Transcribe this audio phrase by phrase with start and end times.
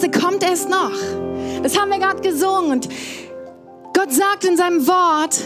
[0.00, 0.92] Beste kommt erst noch.
[1.62, 2.88] Das haben wir gerade gesungen und
[3.92, 5.38] Gott sagt in seinem Wort,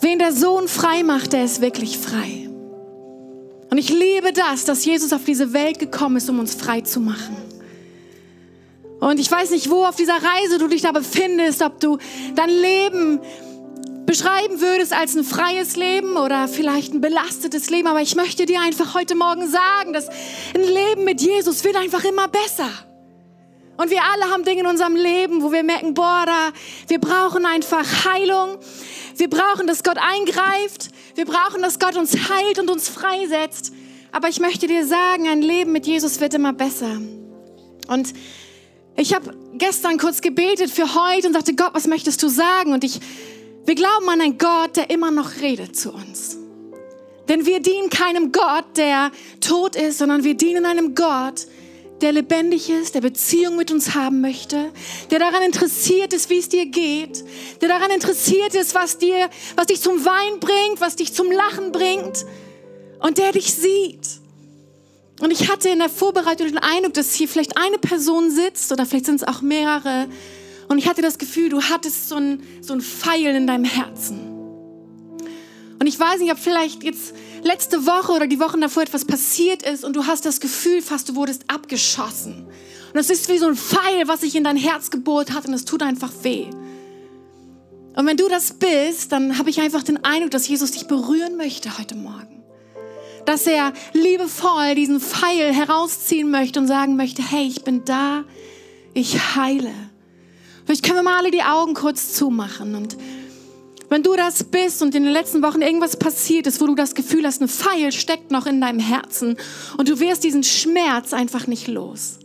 [0.00, 2.48] wen der Sohn frei macht, der ist wirklich frei.
[3.70, 7.00] Und ich liebe das, dass Jesus auf diese Welt gekommen ist, um uns frei zu
[7.00, 7.36] machen.
[9.00, 11.98] Und ich weiß nicht, wo auf dieser Reise du dich da befindest, ob du
[12.36, 13.18] dein Leben
[14.06, 17.88] beschreiben würdest als ein freies Leben oder vielleicht ein belastetes Leben.
[17.88, 20.08] Aber ich möchte dir einfach heute Morgen sagen, dass
[20.54, 22.68] ein Leben mit Jesus wird einfach immer besser.
[23.76, 26.52] Und wir alle haben Dinge in unserem Leben, wo wir merken, boah, da,
[26.88, 28.58] wir brauchen einfach Heilung.
[29.16, 30.90] Wir brauchen, dass Gott eingreift.
[31.14, 33.72] Wir brauchen, dass Gott uns heilt und uns freisetzt.
[34.12, 37.00] Aber ich möchte dir sagen, ein Leben mit Jesus wird immer besser.
[37.88, 38.12] Und
[38.96, 42.72] ich habe gestern kurz gebetet für heute und sagte, Gott, was möchtest du sagen?
[42.72, 43.00] Und ich,
[43.64, 46.36] wir glauben an einen Gott, der immer noch redet zu uns.
[47.28, 51.61] Denn wir dienen keinem Gott, der tot ist, sondern wir dienen einem Gott, der
[52.10, 54.72] lebendig ist, der Beziehung mit uns haben möchte,
[55.12, 57.22] der daran interessiert ist, wie es dir geht,
[57.60, 61.70] der daran interessiert ist, was dir, was dich zum Wein bringt, was dich zum Lachen
[61.70, 62.24] bringt
[62.98, 64.20] und der dich sieht.
[65.20, 68.84] Und ich hatte in der Vorbereitung den Eindruck, dass hier vielleicht eine Person sitzt oder
[68.86, 70.08] vielleicht sind es auch mehrere.
[70.66, 74.31] Und ich hatte das Gefühl, du hattest so ein, so ein Pfeil in deinem Herzen.
[75.82, 79.64] Und ich weiß nicht, ob vielleicht jetzt letzte Woche oder die Wochen davor etwas passiert
[79.64, 82.46] ist und du hast das Gefühl, fast du wurdest abgeschossen.
[82.92, 85.54] Und es ist wie so ein Pfeil, was sich in dein Herz gebohrt hat und
[85.54, 86.46] es tut einfach weh.
[87.96, 91.36] Und wenn du das bist, dann habe ich einfach den Eindruck, dass Jesus dich berühren
[91.36, 92.44] möchte heute Morgen.
[93.26, 98.22] Dass er liebevoll diesen Pfeil herausziehen möchte und sagen möchte, hey, ich bin da,
[98.94, 99.74] ich heile.
[100.64, 102.96] Vielleicht können wir mal alle die Augen kurz zumachen und
[103.92, 106.94] wenn du das bist und in den letzten Wochen irgendwas passiert ist, wo du das
[106.94, 109.36] Gefühl hast, ein Pfeil steckt noch in deinem Herzen
[109.76, 112.18] und du wirst diesen Schmerz einfach nicht los,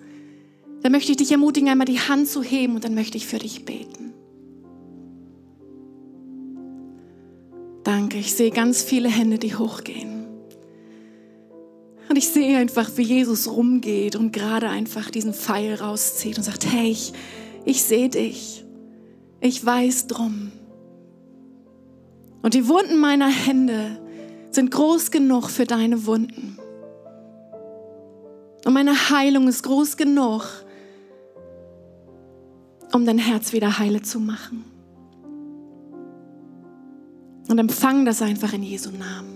[0.82, 3.40] dann möchte ich dich ermutigen, einmal die Hand zu heben und dann möchte ich für
[3.40, 4.14] dich beten.
[7.84, 10.26] Danke, ich sehe ganz viele Hände, die hochgehen.
[12.08, 16.66] Und ich sehe einfach, wie Jesus rumgeht und gerade einfach diesen Pfeil rauszieht und sagt,
[16.66, 17.12] hey, ich,
[17.66, 18.64] ich sehe dich.
[19.42, 20.54] Ich weiß drum.
[22.48, 24.00] Und die Wunden meiner Hände
[24.52, 26.58] sind groß genug für deine Wunden.
[28.64, 30.46] Und meine Heilung ist groß genug,
[32.94, 34.64] um dein Herz wieder heile zu machen.
[37.50, 39.36] Und empfang das einfach in Jesu Namen.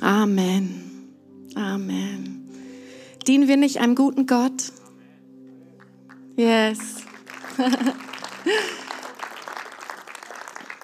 [0.00, 1.12] Amen.
[1.54, 2.48] Amen.
[3.28, 4.72] Dienen wir nicht einem guten Gott?
[6.34, 6.80] Yes.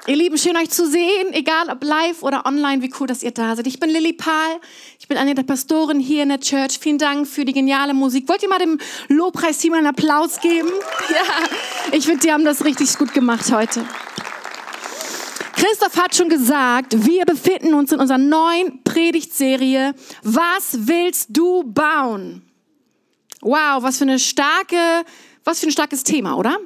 [0.09, 3.31] Ihr Lieben, schön euch zu sehen, egal ob live oder online, wie cool, dass ihr
[3.31, 3.69] da seid.
[3.69, 4.59] Ich bin Lilly Pahl,
[4.99, 6.81] ich bin eine der Pastoren hier in der Church.
[6.81, 8.29] Vielen Dank für die geniale Musik.
[8.29, 10.71] Wollt ihr mal dem Lobpreisteam einen Applaus geben?
[11.09, 11.47] Ja,
[11.97, 13.87] ich finde, die haben das richtig gut gemacht heute.
[15.55, 19.95] Christoph hat schon gesagt, wir befinden uns in unserer neuen Predigtserie.
[20.25, 22.43] Was willst du bauen?
[23.41, 25.05] Wow, was für eine starke,
[25.45, 26.59] was für ein starkes Thema, oder?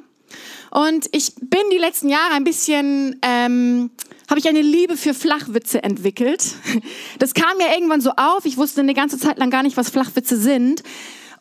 [0.71, 3.89] Und ich bin die letzten Jahre ein bisschen, ähm,
[4.29, 6.43] habe ich eine Liebe für Flachwitze entwickelt.
[7.19, 8.45] Das kam mir irgendwann so auf.
[8.45, 10.83] Ich wusste eine ganze Zeit lang gar nicht, was Flachwitze sind.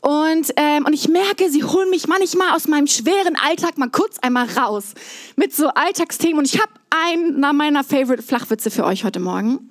[0.00, 4.18] Und, ähm, und ich merke, sie holen mich manchmal aus meinem schweren Alltag mal kurz
[4.20, 4.94] einmal raus
[5.36, 6.38] mit so Alltagsthemen.
[6.38, 9.70] Und ich habe einen meiner Favorite Flachwitze für euch heute Morgen.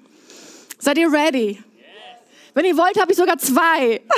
[0.78, 1.64] Seid ihr ready?
[2.54, 4.02] Wenn ihr wollt, habe ich sogar zwei.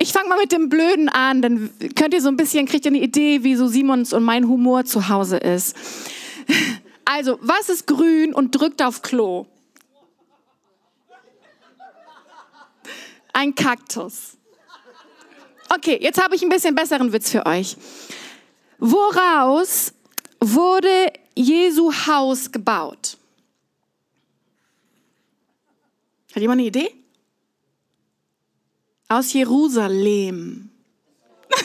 [0.00, 2.92] ich fange mal mit dem Blöden an, dann könnt ihr so ein bisschen, kriegt ihr
[2.92, 5.76] eine Idee, wie so Simons und mein Humor zu Hause ist.
[7.10, 9.46] Also, was ist grün und drückt auf Klo?
[13.32, 14.36] Ein Kaktus.
[15.74, 17.78] Okay, jetzt habe ich ein bisschen besseren Witz für euch.
[18.78, 19.94] Woraus
[20.38, 23.16] wurde Jesu Haus gebaut?
[26.34, 26.92] Hat jemand eine Idee?
[29.08, 30.70] Aus Jerusalem.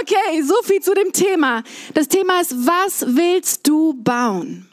[0.00, 1.64] okay, so viel zu dem Thema.
[1.94, 4.68] Das Thema ist, was willst du bauen?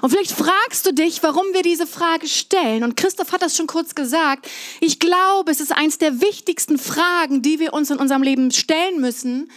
[0.00, 2.84] Und vielleicht fragst du dich, warum wir diese Frage stellen.
[2.84, 4.48] Und Christoph hat das schon kurz gesagt.
[4.80, 9.00] Ich glaube, es ist eins der wichtigsten Fragen, die wir uns in unserem Leben stellen
[9.00, 9.50] müssen,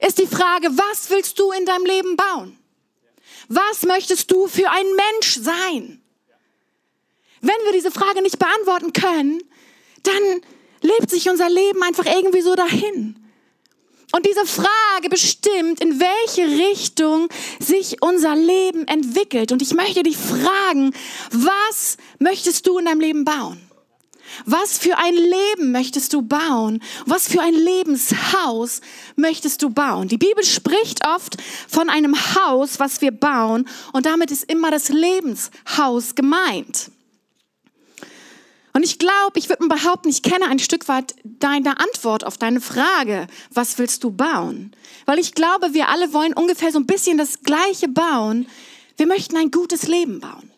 [0.00, 2.56] ist die Frage, was willst du in deinem Leben bauen?
[3.48, 6.00] Was möchtest du für ein Mensch sein?
[7.40, 9.42] Wenn wir diese Frage nicht beantworten können,
[10.02, 10.40] dann
[10.82, 13.16] lebt sich unser Leben einfach irgendwie so dahin.
[14.12, 17.28] Und diese Frage bestimmt, in welche Richtung
[17.60, 19.52] sich unser Leben entwickelt.
[19.52, 20.94] Und ich möchte dich fragen,
[21.30, 23.60] was möchtest du in deinem Leben bauen?
[24.46, 26.82] Was für ein Leben möchtest du bauen?
[27.06, 28.80] Was für ein Lebenshaus
[29.16, 30.08] möchtest du bauen?
[30.08, 31.36] Die Bibel spricht oft
[31.68, 36.90] von einem Haus, was wir bauen, und damit ist immer das Lebenshaus gemeint.
[38.78, 42.38] Und ich glaube, ich würde mal behaupten, ich kenne ein Stück weit deine Antwort auf
[42.38, 44.70] deine Frage, was willst du bauen?
[45.04, 48.46] Weil ich glaube, wir alle wollen ungefähr so ein bisschen das Gleiche bauen.
[48.96, 50.52] Wir möchten ein gutes Leben bauen.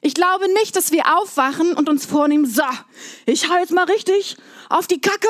[0.00, 2.64] Ich glaube nicht, dass wir aufwachen und uns vornehmen, so,
[3.26, 4.36] ich hau jetzt mal richtig
[4.68, 5.28] auf die Kacke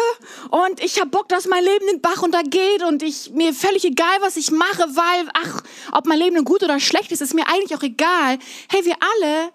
[0.48, 4.16] und ich hab Bock, dass mein Leben den Bach runtergeht und ich, mir völlig egal,
[4.20, 7.46] was ich mache, weil, ach, ob mein Leben nun gut oder schlecht ist, ist mir
[7.46, 8.38] eigentlich auch egal.
[8.70, 9.52] Hey, wir alle,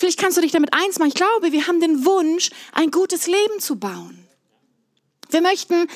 [0.00, 3.26] vielleicht kannst du dich damit eins machen, ich glaube, wir haben den Wunsch, ein gutes
[3.26, 4.26] Leben zu bauen.
[5.28, 5.86] Wir möchten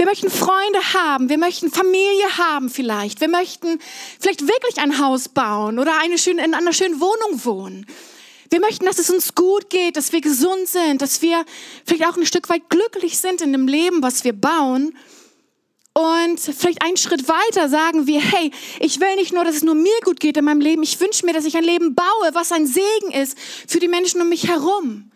[0.00, 3.78] wir möchten Freunde haben, wir möchten Familie haben vielleicht, wir möchten
[4.18, 7.86] vielleicht wirklich ein Haus bauen oder eine schöne, in einer schönen Wohnung wohnen.
[8.48, 11.44] Wir möchten, dass es uns gut geht, dass wir gesund sind, dass wir
[11.84, 14.96] vielleicht auch ein Stück weit glücklich sind in dem Leben, was wir bauen.
[16.00, 19.74] Und vielleicht einen Schritt weiter sagen wir, hey, ich will nicht nur, dass es nur
[19.74, 22.52] mir gut geht in meinem Leben, ich wünsche mir, dass ich ein Leben baue, was
[22.52, 25.10] ein Segen ist für die Menschen um mich herum.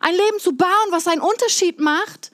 [0.00, 2.30] Ein Leben zu bauen, was einen Unterschied macht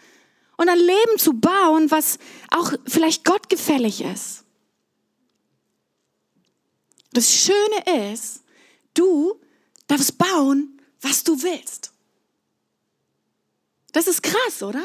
[0.57, 2.19] und ein Leben zu bauen, was
[2.53, 4.45] auch vielleicht Gott gefällig ist.
[7.13, 8.43] Das Schöne ist,
[8.95, 9.41] du
[9.89, 11.91] darfst bauen, was du willst.
[13.93, 14.85] Das ist krass, oder?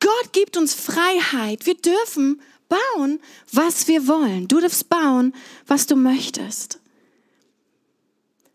[0.00, 1.66] Gott gibt uns Freiheit.
[1.66, 3.20] Wir dürfen bauen,
[3.52, 4.48] was wir wollen.
[4.48, 5.34] Du darfst bauen,
[5.66, 6.78] was du möchtest.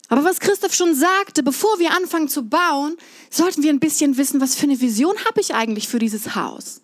[0.09, 2.95] Aber was Christoph schon sagte, bevor wir anfangen zu bauen,
[3.31, 6.81] sollten wir ein bisschen wissen, was für eine Vision habe ich eigentlich für dieses Haus?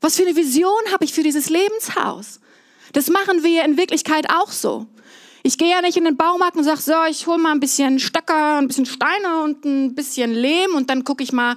[0.00, 2.40] Was für eine Vision habe ich für dieses Lebenshaus?
[2.92, 4.86] Das machen wir in Wirklichkeit auch so.
[5.42, 7.98] Ich gehe ja nicht in den Baumarkt und sage, so, ich hole mal ein bisschen
[7.98, 11.56] Stöcker, ein bisschen Steine und ein bisschen Lehm und dann gucke ich mal,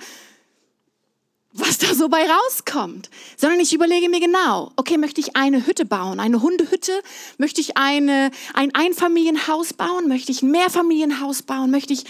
[1.60, 5.86] was da so bei rauskommt, sondern ich überlege mir genau, okay, möchte ich eine Hütte
[5.86, 7.02] bauen, eine Hundehütte,
[7.38, 12.06] möchte ich eine, ein Einfamilienhaus bauen, möchte ich ein Mehrfamilienhaus bauen, möchte ich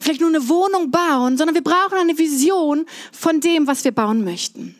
[0.00, 4.24] vielleicht nur eine Wohnung bauen, sondern wir brauchen eine Vision von dem, was wir bauen
[4.24, 4.76] möchten.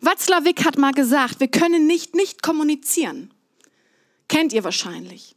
[0.00, 3.32] Watzlawick hat mal gesagt, wir können nicht nicht kommunizieren.
[4.28, 5.34] Kennt ihr wahrscheinlich.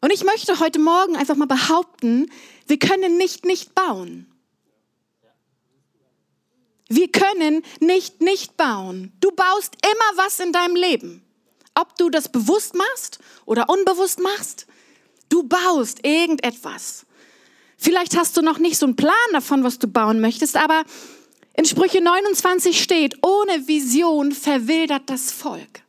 [0.00, 2.30] Und ich möchte heute Morgen einfach mal behaupten,
[2.66, 4.26] wir können nicht nicht bauen.
[6.88, 9.12] Wir können nicht nicht bauen.
[9.20, 11.22] Du baust immer was in deinem Leben.
[11.74, 14.66] Ob du das bewusst machst oder unbewusst machst,
[15.28, 17.06] du baust irgendetwas.
[17.76, 20.82] Vielleicht hast du noch nicht so einen Plan davon, was du bauen möchtest, aber
[21.54, 25.82] in Sprüche 29 steht, ohne Vision verwildert das Volk.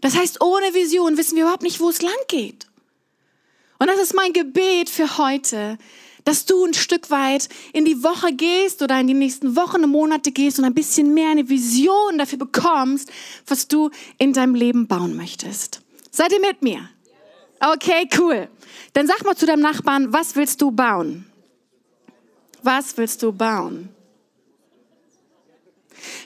[0.00, 2.66] Das heißt, ohne Vision wissen wir überhaupt nicht, wo es lang geht.
[3.78, 5.76] Und das ist mein Gebet für heute,
[6.24, 9.90] dass du ein Stück weit in die Woche gehst oder in die nächsten Wochen und
[9.90, 13.10] Monate gehst und ein bisschen mehr eine Vision dafür bekommst,
[13.46, 15.80] was du in deinem Leben bauen möchtest.
[16.10, 16.88] Seid ihr mit mir?
[17.60, 18.48] Okay, cool.
[18.92, 21.26] Dann sag mal zu deinem Nachbarn, was willst du bauen?
[22.62, 23.88] Was willst du bauen?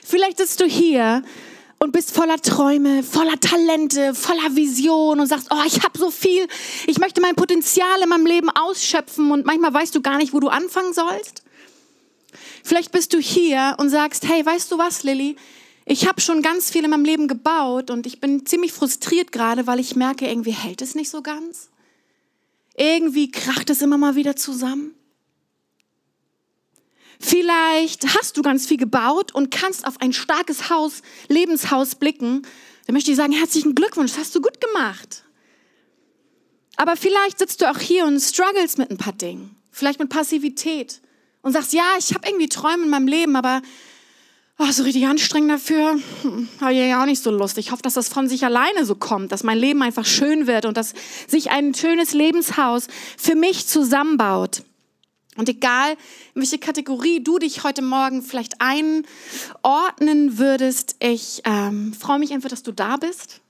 [0.03, 1.23] Vielleicht sitzt du hier
[1.79, 6.47] und bist voller Träume, voller Talente, voller Vision und sagst, oh, ich habe so viel,
[6.87, 10.39] ich möchte mein Potenzial in meinem Leben ausschöpfen und manchmal weißt du gar nicht, wo
[10.39, 11.43] du anfangen sollst.
[12.63, 15.35] Vielleicht bist du hier und sagst, hey, weißt du was, Lilly?
[15.85, 19.67] Ich habe schon ganz viel in meinem Leben gebaut und ich bin ziemlich frustriert gerade,
[19.67, 21.69] weil ich merke, irgendwie hält es nicht so ganz.
[22.75, 24.96] Irgendwie kracht es immer mal wieder zusammen.
[27.19, 32.43] Vielleicht hast du ganz viel gebaut und kannst auf ein starkes Haus, Lebenshaus blicken.
[32.85, 35.23] Dann möchte ich sagen, herzlichen Glückwunsch, das hast du gut gemacht.
[36.75, 39.55] Aber vielleicht sitzt du auch hier und struggles mit ein paar Dingen.
[39.71, 41.01] Vielleicht mit Passivität.
[41.41, 43.61] Und sagst, ja, ich habe irgendwie Träume in meinem Leben, aber
[44.59, 47.57] oh, so richtig anstrengend dafür, hm, habe ich ja auch nicht so Lust.
[47.57, 50.65] Ich hoffe, dass das von sich alleine so kommt, dass mein Leben einfach schön wird
[50.65, 50.93] und dass
[51.27, 54.63] sich ein schönes Lebenshaus für mich zusammenbaut.
[55.37, 55.91] Und egal,
[56.33, 62.49] in welche Kategorie du dich heute Morgen vielleicht einordnen würdest, ich ähm, freue mich einfach,
[62.49, 63.41] dass du da bist.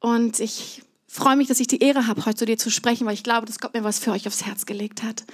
[0.00, 3.14] Und ich freue mich, dass ich die Ehre habe, heute zu dir zu sprechen, weil
[3.14, 5.24] ich glaube, dass Gott mir was für euch aufs Herz gelegt hat.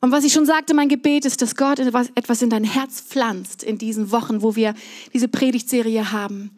[0.00, 3.62] Und was ich schon sagte, mein Gebet ist, dass Gott etwas in dein Herz pflanzt
[3.62, 4.74] in diesen Wochen, wo wir
[5.12, 6.50] diese Predigtserie haben.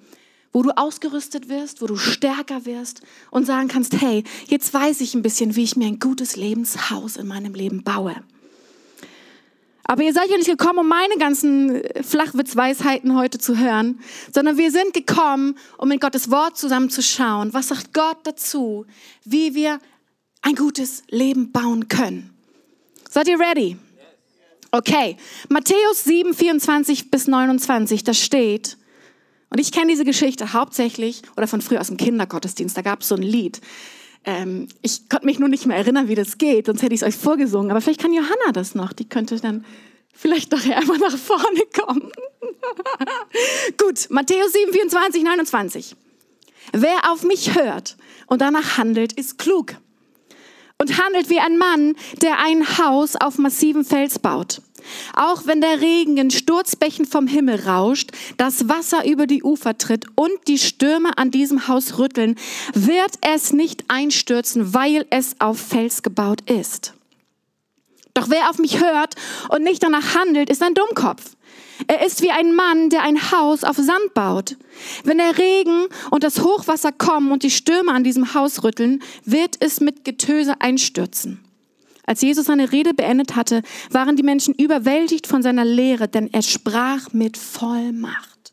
[0.53, 5.15] Wo du ausgerüstet wirst, wo du stärker wirst und sagen kannst, hey, jetzt weiß ich
[5.15, 8.15] ein bisschen, wie ich mir ein gutes Lebenshaus in meinem Leben baue.
[9.85, 14.01] Aber ihr seid ja nicht gekommen, um meine ganzen Flachwitzweisheiten heute zu hören,
[14.33, 17.53] sondern wir sind gekommen, um in Gottes Wort zusammenzuschauen.
[17.53, 18.87] Was sagt Gott dazu,
[19.25, 19.81] wie wir
[20.43, 22.31] ein gutes Leben bauen können?
[23.11, 23.77] Seid ihr ready?
[24.71, 25.17] Okay,
[25.51, 28.79] Matthäus 7, 24 bis 29, da steht,
[29.51, 33.09] und ich kenne diese Geschichte hauptsächlich oder von früher aus dem Kindergottesdienst, da gab es
[33.09, 33.61] so ein Lied.
[34.25, 37.07] Ähm, ich konnte mich nur nicht mehr erinnern, wie das geht, sonst hätte ich es
[37.07, 37.71] euch vorgesungen.
[37.71, 39.65] Aber vielleicht kann Johanna das noch, die könnte dann
[40.13, 42.13] vielleicht nachher einmal nach vorne kommen.
[43.79, 45.97] Gut, Matthäus 7, 24, 29.
[46.73, 49.77] Wer auf mich hört und danach handelt, ist klug
[50.83, 54.61] und handelt wie ein Mann, der ein Haus auf massivem Fels baut.
[55.15, 60.07] Auch wenn der Regen in Sturzbächen vom Himmel rauscht, das Wasser über die Ufer tritt
[60.17, 62.35] und die Stürme an diesem Haus rütteln,
[62.75, 66.95] wird es nicht einstürzen, weil es auf Fels gebaut ist.
[68.15, 69.15] Doch wer auf mich hört
[69.51, 71.37] und nicht danach handelt, ist ein Dummkopf.
[71.87, 74.57] Er ist wie ein Mann, der ein Haus auf Sand baut.
[75.05, 79.57] Wenn der Regen und das Hochwasser kommen und die Stürme an diesem Haus rütteln, wird
[79.61, 81.45] es mit Getöse einstürzen.
[82.05, 86.43] Als Jesus seine Rede beendet hatte, waren die Menschen überwältigt von seiner Lehre, denn er
[86.43, 88.53] sprach mit Vollmacht.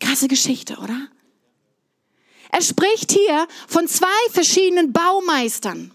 [0.00, 1.08] Krasse Geschichte, oder?
[2.50, 5.90] Er spricht hier von zwei verschiedenen Baumeistern.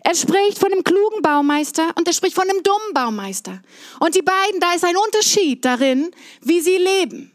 [0.00, 3.60] Er spricht von einem klugen Baumeister und er spricht von einem dummen Baumeister.
[4.00, 7.32] Und die beiden, da ist ein Unterschied darin, wie sie leben.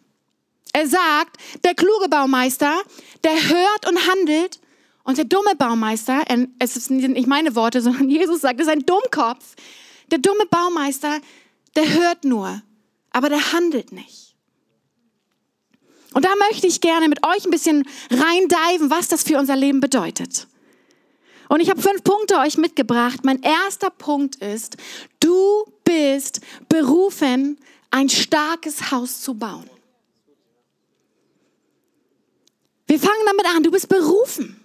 [0.74, 2.82] Er sagt, der kluge Baumeister,
[3.24, 4.60] der hört und handelt
[5.04, 6.24] und der dumme Baumeister,
[6.60, 9.56] es sind nicht meine Worte, sondern Jesus sagt, es ist ein Dummkopf.
[10.12, 11.20] Der dumme Baumeister,
[11.76, 12.62] der hört nur,
[13.12, 14.36] aber der handelt nicht.
[16.14, 19.80] Und da möchte ich gerne mit euch ein bisschen reindiven, was das für unser Leben
[19.80, 20.48] bedeutet.
[21.50, 23.20] Und ich habe fünf Punkte euch mitgebracht.
[23.24, 24.78] Mein erster Punkt ist,
[25.20, 27.60] du bist berufen,
[27.92, 29.70] ein starkes Haus zu bauen.
[32.88, 34.60] Wir fangen damit an, du bist berufen,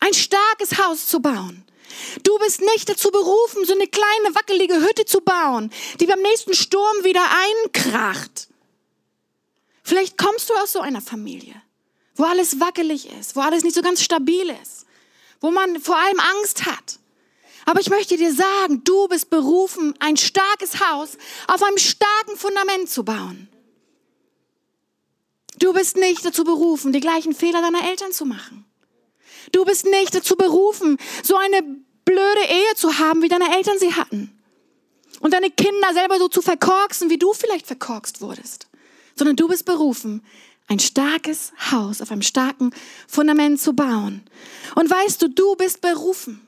[0.00, 1.64] ein starkes Haus zu bauen.
[2.22, 6.54] Du bist nicht dazu berufen, so eine kleine wackelige Hütte zu bauen, die beim nächsten
[6.54, 7.24] Sturm wieder
[7.64, 8.48] einkracht.
[9.82, 11.54] Vielleicht kommst du aus so einer Familie,
[12.16, 14.83] wo alles wackelig ist, wo alles nicht so ganz stabil ist
[15.44, 16.98] wo man vor allem Angst hat.
[17.66, 22.88] Aber ich möchte dir sagen, du bist berufen, ein starkes Haus auf einem starken Fundament
[22.88, 23.48] zu bauen.
[25.58, 28.64] Du bist nicht dazu berufen, die gleichen Fehler deiner Eltern zu machen.
[29.52, 31.60] Du bist nicht dazu berufen, so eine
[32.06, 34.40] blöde Ehe zu haben, wie deine Eltern sie hatten.
[35.20, 38.68] Und deine Kinder selber so zu verkorksen, wie du vielleicht verkorkst wurdest.
[39.14, 40.24] Sondern du bist berufen,
[40.66, 42.70] ein starkes Haus auf einem starken
[43.06, 44.22] Fundament zu bauen.
[44.74, 46.46] Und weißt du, du bist berufen,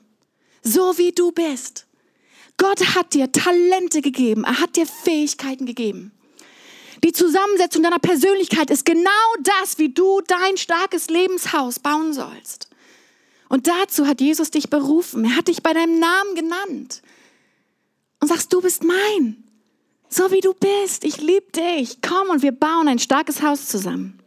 [0.63, 1.85] so wie du bist.
[2.57, 6.11] Gott hat dir Talente gegeben, er hat dir Fähigkeiten gegeben.
[7.03, 9.09] Die Zusammensetzung deiner Persönlichkeit ist genau
[9.41, 12.69] das, wie du dein starkes Lebenshaus bauen sollst.
[13.49, 15.23] Und dazu hat Jesus dich berufen.
[15.25, 17.01] Er hat dich bei deinem Namen genannt.
[18.19, 19.46] Und sagst, du bist mein.
[20.09, 21.03] So wie du bist.
[21.03, 22.01] Ich liebe dich.
[22.01, 24.19] Komm und wir bauen ein starkes Haus zusammen.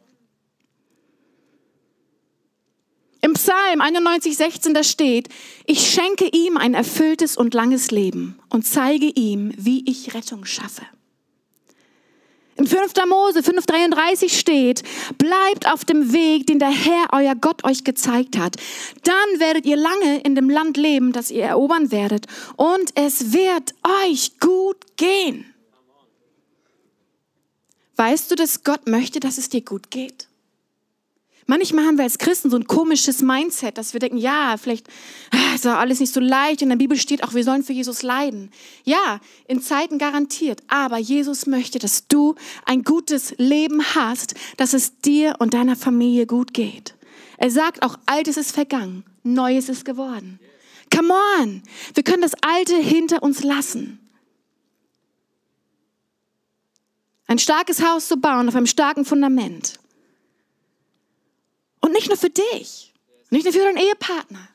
[3.23, 5.29] Im Psalm 91, 16, da steht,
[5.67, 10.87] ich schenke ihm ein erfülltes und langes Leben und zeige ihm, wie ich Rettung schaffe.
[12.57, 12.93] In 5.
[13.07, 14.83] Mose 5,33 steht,
[15.19, 18.57] bleibt auf dem Weg, den der Herr, euer Gott, euch gezeigt hat.
[19.03, 22.27] Dann werdet ihr lange in dem Land leben, das ihr erobern werdet.
[22.57, 23.75] Und es wird
[24.07, 25.55] euch gut gehen.
[28.01, 30.27] Weißt du, dass Gott möchte, dass es dir gut geht?
[31.45, 34.87] Manchmal haben wir als Christen so ein komisches Mindset, dass wir denken, ja, vielleicht
[35.33, 36.63] ah, ist doch alles nicht so leicht.
[36.63, 38.53] In der Bibel steht auch, wir sollen für Jesus leiden.
[38.85, 40.63] Ja, in Zeiten garantiert.
[40.69, 46.25] Aber Jesus möchte, dass du ein gutes Leben hast, dass es dir und deiner Familie
[46.25, 46.95] gut geht.
[47.37, 50.41] Er sagt auch, Altes ist vergangen, Neues ist geworden.
[50.91, 54.00] Come on, wir können das Alte hinter uns lassen.
[57.31, 59.79] Ein starkes Haus zu bauen auf einem starken Fundament.
[61.81, 62.93] Und nicht nur für dich,
[63.31, 64.49] nicht nur für deinen Ehepartner,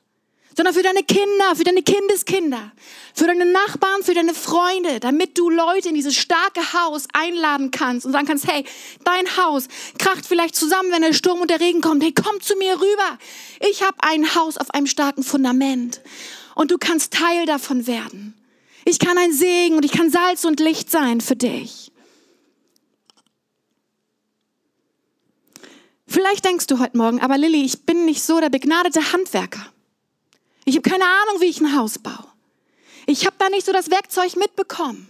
[0.57, 2.73] sondern für deine Kinder, für deine Kindeskinder,
[3.13, 8.05] für deine Nachbarn, für deine Freunde, damit du Leute in dieses starke Haus einladen kannst
[8.05, 8.65] und sagen kannst, hey,
[9.05, 12.03] dein Haus kracht vielleicht zusammen, wenn der Sturm und der Regen kommt.
[12.03, 13.17] Hey, komm zu mir rüber.
[13.61, 16.01] Ich habe ein Haus auf einem starken Fundament
[16.55, 18.33] und du kannst Teil davon werden.
[18.83, 21.93] Ich kann ein Segen und ich kann Salz und Licht sein für dich.
[26.07, 29.65] Vielleicht denkst du heute Morgen, aber Lilly, ich bin nicht so der begnadete Handwerker.
[30.65, 32.25] Ich habe keine Ahnung, wie ich ein Haus baue.
[33.07, 35.09] Ich habe da nicht so das Werkzeug mitbekommen.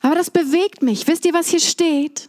[0.00, 1.06] Aber das bewegt mich.
[1.06, 2.28] Wisst ihr, was hier steht?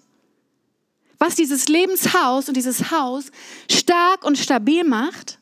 [1.17, 3.25] Was dieses Lebenshaus und dieses Haus
[3.69, 5.39] stark und stabil macht?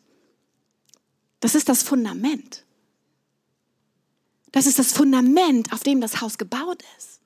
[1.39, 2.65] Das ist das Fundament.
[4.51, 7.20] Das ist das Fundament, auf dem das Haus gebaut ist.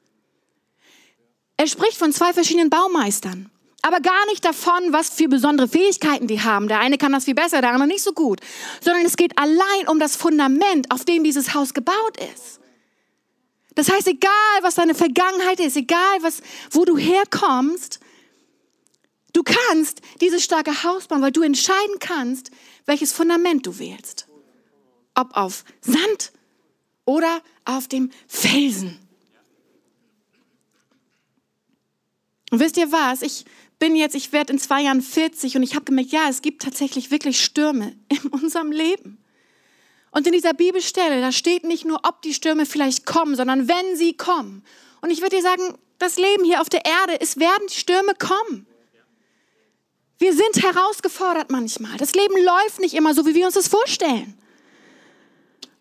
[1.58, 3.50] Er spricht von zwei verschiedenen Baumeistern,
[3.84, 6.70] aber gar nicht davon, was für besondere Fähigkeiten die haben.
[6.70, 8.40] Der eine kann das viel besser, der andere nicht so gut,
[8.82, 12.62] sondern es geht allein um das Fundament, auf dem dieses Haus gebaut ist.
[13.76, 18.00] Das heißt, egal was deine Vergangenheit ist, egal was, wo du herkommst,
[19.34, 22.52] du kannst dieses starke Haus bauen, weil du entscheiden kannst,
[22.86, 24.28] welches Fundament du wählst.
[25.14, 26.32] Ob auf Sand
[27.04, 28.98] oder auf dem Felsen.
[32.50, 33.24] Und wisst ihr was?
[33.24, 33.46] Ich
[33.80, 36.62] bin jetzt, ich werde in zwei Jahren 40 und ich habe gemerkt, ja, es gibt
[36.62, 39.18] tatsächlich wirklich Stürme in unserem Leben.
[40.12, 43.96] Und in dieser Bibelstelle, da steht nicht nur, ob die Stürme vielleicht kommen, sondern wenn
[43.96, 44.64] sie kommen.
[45.02, 48.68] Und ich würde dir sagen, das Leben hier auf der Erde, es werden Stürme kommen.
[50.20, 51.98] Wir sind herausgefordert manchmal.
[51.98, 54.38] Das Leben läuft nicht immer so, wie wir uns das vorstellen.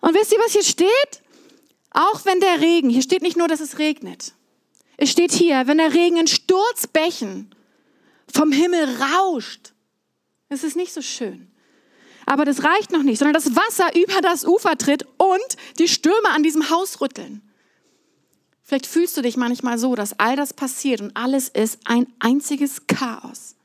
[0.00, 1.22] Und wisst ihr, was hier steht?
[1.90, 4.32] Auch wenn der Regen, hier steht nicht nur, dass es regnet.
[4.96, 7.54] Es steht hier, wenn der Regen in Sturzbächen
[8.32, 9.72] vom Himmel rauscht.
[10.48, 11.50] Es ist nicht so schön.
[12.26, 16.28] Aber das reicht noch nicht, sondern das Wasser über das Ufer tritt und die Stürme
[16.30, 17.42] an diesem Haus rütteln.
[18.62, 22.86] Vielleicht fühlst du dich manchmal so, dass all das passiert und alles ist ein einziges
[22.86, 23.56] Chaos.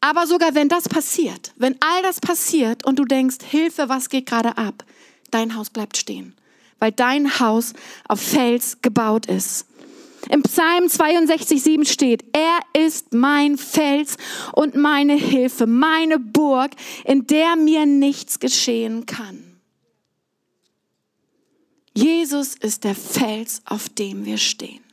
[0.00, 4.26] Aber sogar wenn das passiert, wenn all das passiert und du denkst, Hilfe, was geht
[4.26, 4.84] gerade ab,
[5.30, 6.34] dein Haus bleibt stehen,
[6.78, 7.74] weil dein Haus
[8.08, 9.66] auf Fels gebaut ist.
[10.30, 14.16] Im Psalm 62, 7 steht, er ist mein Fels
[14.52, 16.72] und meine Hilfe, meine Burg,
[17.04, 19.60] in der mir nichts geschehen kann.
[21.94, 24.84] Jesus ist der Fels, auf dem wir stehen.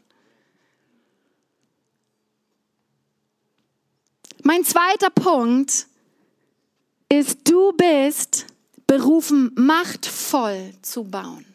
[4.44, 5.88] Mein zweiter Punkt
[7.10, 8.46] ist, du bist
[8.88, 11.53] berufen, machtvoll zu bauen.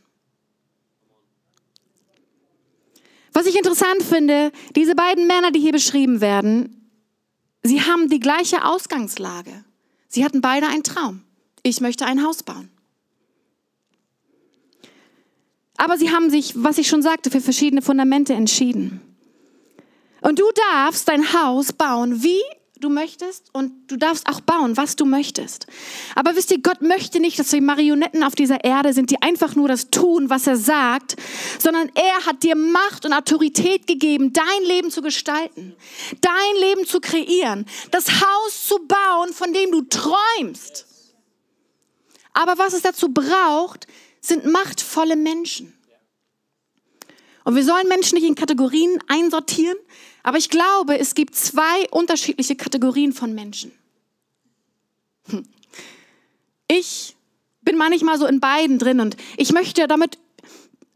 [3.38, 6.90] Was ich interessant finde, diese beiden Männer, die hier beschrieben werden,
[7.62, 9.64] sie haben die gleiche Ausgangslage.
[10.08, 11.22] Sie hatten beide einen Traum.
[11.62, 12.68] Ich möchte ein Haus bauen.
[15.76, 19.00] Aber sie haben sich, was ich schon sagte, für verschiedene Fundamente entschieden.
[20.20, 22.42] Und du darfst dein Haus bauen, wie
[22.80, 25.66] du möchtest und du darfst auch bauen, was du möchtest.
[26.14, 29.54] Aber wisst ihr, Gott möchte nicht, dass wir Marionetten auf dieser Erde sind, die einfach
[29.54, 31.16] nur das tun, was er sagt,
[31.58, 35.74] sondern er hat dir Macht und Autorität gegeben, dein Leben zu gestalten,
[36.20, 40.86] dein Leben zu kreieren, das Haus zu bauen, von dem du träumst.
[42.32, 43.86] Aber was es dazu braucht,
[44.20, 45.74] sind machtvolle Menschen.
[47.44, 49.78] Und wir sollen Menschen nicht in Kategorien einsortieren,
[50.22, 53.72] aber ich glaube, es gibt zwei unterschiedliche Kategorien von Menschen.
[55.30, 55.44] Hm.
[56.68, 57.16] Ich
[57.62, 60.18] bin manchmal so in beiden drin und ich möchte damit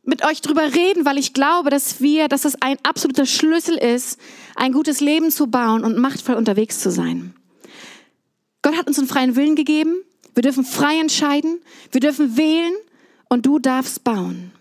[0.05, 4.19] mit euch drüber reden, weil ich glaube, dass wir, dass das ein absoluter Schlüssel ist,
[4.57, 7.35] ein gutes Leben zu bauen und machtvoll unterwegs zu sein.
[8.63, 9.97] Gott hat uns einen freien Willen gegeben.
[10.35, 11.61] Wir dürfen frei entscheiden.
[11.91, 12.75] Wir dürfen wählen
[13.29, 14.53] und du darfst bauen.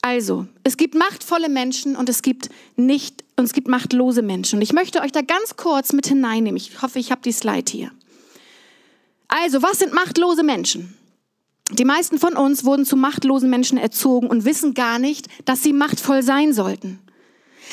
[0.00, 4.56] Also, es gibt machtvolle Menschen und es gibt nicht und es gibt machtlose Menschen.
[4.56, 6.56] Und ich möchte euch da ganz kurz mit hineinnehmen.
[6.56, 7.90] Ich hoffe, ich habe die Slide hier.
[9.28, 10.94] Also, was sind machtlose Menschen?
[11.70, 15.72] Die meisten von uns wurden zu machtlosen Menschen erzogen und wissen gar nicht, dass sie
[15.72, 16.98] machtvoll sein sollten.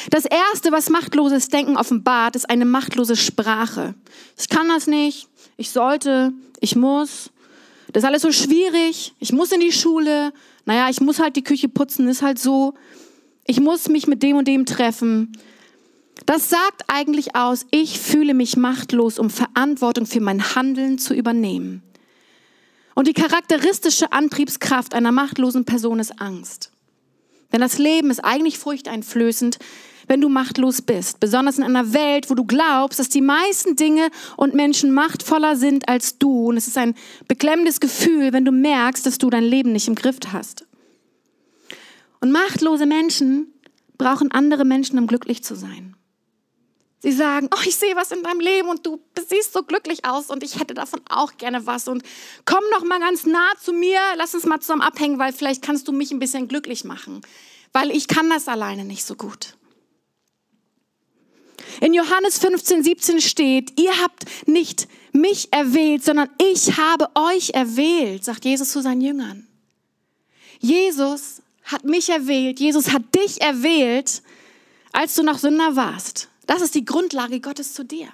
[0.10, 3.94] Das erste, was machtloses Denken offenbart, ist eine machtlose Sprache.
[4.38, 5.28] Ich kann das nicht,
[5.58, 7.30] ich sollte, ich muss,
[7.92, 10.34] das ist alles so schwierig, ich muss in die Schule,
[10.66, 12.74] naja, ich muss halt die Küche putzen, ist halt so,
[13.46, 15.38] ich muss mich mit dem und dem treffen.
[16.26, 21.84] Das sagt eigentlich aus, ich fühle mich machtlos, um Verantwortung für mein Handeln zu übernehmen.
[22.96, 26.72] Und die charakteristische Antriebskraft einer machtlosen Person ist Angst.
[27.52, 29.60] Denn das Leben ist eigentlich furchteinflößend,
[30.08, 31.20] wenn du machtlos bist.
[31.20, 35.88] Besonders in einer Welt, wo du glaubst, dass die meisten Dinge und Menschen machtvoller sind
[35.88, 36.48] als du.
[36.48, 36.96] Und es ist ein
[37.28, 40.66] beklemmendes Gefühl, wenn du merkst, dass du dein Leben nicht im Griff hast.
[42.22, 43.54] Und machtlose Menschen
[43.98, 45.96] brauchen andere Menschen, um glücklich zu sein.
[47.06, 50.32] Sie sagen, oh, ich sehe was in deinem Leben und du siehst so glücklich aus
[50.32, 52.02] und ich hätte davon auch gerne was und
[52.46, 55.88] komm noch mal ganz nah zu mir, lass uns mal zusammen abhängen, weil vielleicht kannst
[55.88, 57.22] du mich ein bisschen glücklich machen,
[57.74, 59.55] weil ich kann das alleine nicht so gut.
[61.82, 68.24] In Johannes 15, 17 steht, ihr habt nicht mich erwählt, sondern ich habe euch erwählt,
[68.24, 69.48] sagt Jesus zu seinen Jüngern.
[70.60, 74.22] Jesus hat mich erwählt, Jesus hat dich erwählt,
[74.92, 76.30] als du noch Sünder warst.
[76.48, 78.10] Das ist die Grundlage Gottes zu dir.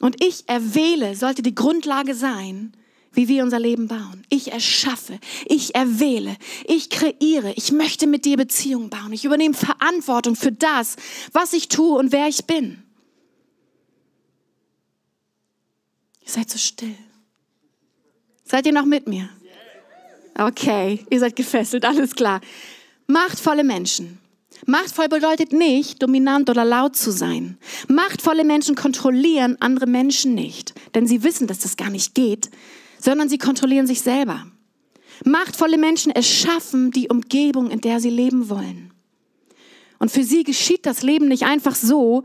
[0.00, 2.74] und ich erwähle sollte die Grundlage sein,
[3.14, 4.24] wie wir unser Leben bauen.
[4.28, 9.12] Ich erschaffe, ich erwähle, ich kreiere, ich möchte mit dir Beziehungen bauen.
[9.12, 10.96] Ich übernehme Verantwortung für das,
[11.32, 12.82] was ich tue und wer ich bin.
[16.24, 16.96] Ihr seid so still.
[18.44, 19.28] Seid ihr noch mit mir?
[20.36, 22.40] Okay, ihr seid gefesselt, alles klar.
[23.06, 24.18] Machtvolle Menschen.
[24.66, 27.58] Machtvoll bedeutet nicht, dominant oder laut zu sein.
[27.88, 32.50] Machtvolle Menschen kontrollieren andere Menschen nicht, denn sie wissen, dass das gar nicht geht,
[33.04, 34.46] sondern sie kontrollieren sich selber.
[35.24, 38.92] Machtvolle Menschen erschaffen die Umgebung, in der sie leben wollen.
[39.98, 42.24] Und für sie geschieht das Leben nicht einfach so,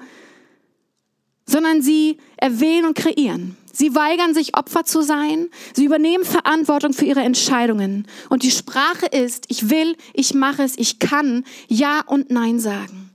[1.45, 3.57] sondern sie erwählen und kreieren.
[3.73, 5.49] Sie weigern sich, Opfer zu sein.
[5.73, 8.07] Sie übernehmen Verantwortung für ihre Entscheidungen.
[8.29, 13.11] Und die Sprache ist, ich will, ich mache es, ich kann Ja und Nein sagen.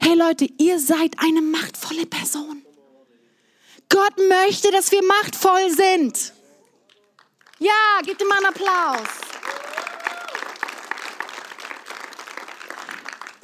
[0.00, 2.62] Hey Leute, ihr seid eine machtvolle Person.
[3.88, 6.33] Gott möchte, dass wir machtvoll sind.
[7.58, 9.08] Ja, gebt ihm mal einen Applaus.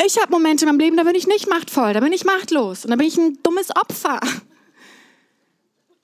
[0.04, 2.84] Ich habe Momente in meinem Leben, da bin ich nicht machtvoll, da bin ich machtlos
[2.84, 4.18] und da bin ich ein dummes Opfer.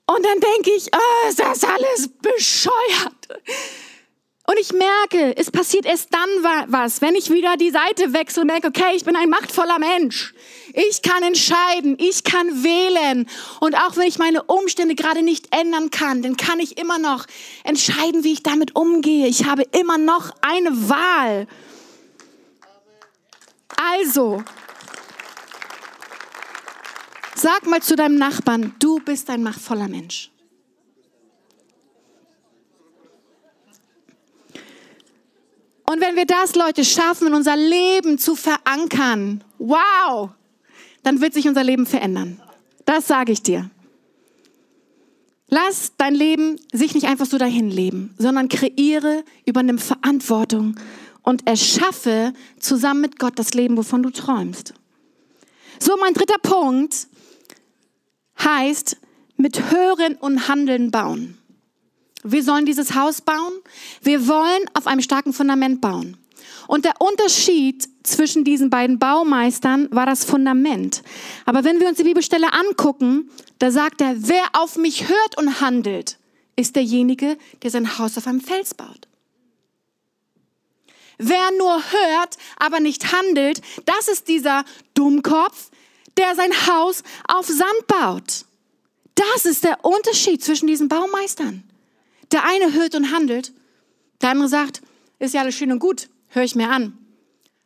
[0.09, 3.41] Und dann denke ich, oh, ist das alles bescheuert.
[4.49, 8.47] Und ich merke, es passiert erst dann was, wenn ich wieder die Seite wechsle und
[8.47, 10.33] merke, okay, ich bin ein machtvoller Mensch.
[10.73, 13.27] Ich kann entscheiden, ich kann wählen.
[13.59, 17.25] Und auch wenn ich meine Umstände gerade nicht ändern kann, dann kann ich immer noch
[17.65, 19.27] entscheiden, wie ich damit umgehe.
[19.27, 21.47] Ich habe immer noch eine Wahl.
[23.75, 24.43] Also,
[27.39, 30.31] Sag mal zu deinem Nachbarn, du bist ein machtvoller Mensch.
[35.89, 40.31] Und wenn wir das, Leute, schaffen, in unser Leben zu verankern, wow,
[41.03, 42.41] dann wird sich unser Leben verändern.
[42.85, 43.69] Das sage ich dir.
[45.49, 50.75] Lass dein Leben sich nicht einfach so dahin leben, sondern kreiere, übernimm Verantwortung
[51.23, 54.73] und erschaffe zusammen mit Gott das Leben, wovon du träumst.
[55.79, 57.07] So, mein dritter Punkt
[58.43, 58.97] heißt
[59.37, 61.36] mit Hören und Handeln bauen.
[62.23, 63.53] Wir sollen dieses Haus bauen.
[64.01, 66.17] Wir wollen auf einem starken Fundament bauen.
[66.67, 71.01] Und der Unterschied zwischen diesen beiden Baumeistern war das Fundament.
[71.45, 75.61] Aber wenn wir uns die Bibelstelle angucken, da sagt er, wer auf mich hört und
[75.61, 76.17] handelt,
[76.55, 79.07] ist derjenige, der sein Haus auf einem Fels baut.
[81.17, 85.71] Wer nur hört, aber nicht handelt, das ist dieser Dummkopf,
[86.17, 88.45] der sein Haus auf Sand baut.
[89.15, 91.66] Das ist der Unterschied zwischen diesen Baumeistern.
[92.31, 93.53] Der eine hört und handelt,
[94.21, 94.81] der andere sagt,
[95.19, 96.97] ist ja alles schön und gut, höre ich mir an.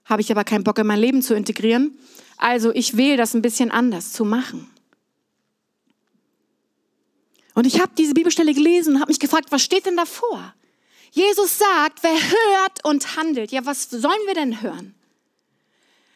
[0.05, 1.97] Habe ich aber keinen Bock in mein Leben zu integrieren.
[2.37, 4.69] Also ich wähle das ein bisschen anders zu machen.
[7.53, 10.53] Und ich habe diese Bibelstelle gelesen und habe mich gefragt, was steht denn davor?
[11.11, 14.95] Jesus sagt, wer hört und handelt, ja, was sollen wir denn hören?